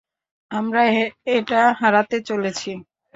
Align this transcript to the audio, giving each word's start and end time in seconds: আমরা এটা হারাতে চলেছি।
আমরা 0.51 0.81
এটা 1.35 1.61
হারাতে 1.81 2.17
চলেছি। 2.21 2.71